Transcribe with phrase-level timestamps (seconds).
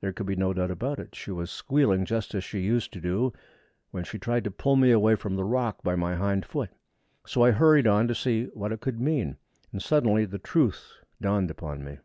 [0.00, 1.14] There could be no doubt of it.
[1.14, 3.32] She was squealing just as she used to do
[3.92, 6.70] when she tried to pull me away from the rock by my hind foot.
[7.24, 9.36] So I hurried on to see what it could mean,
[9.70, 11.98] and suddenly the truth dawned upon me.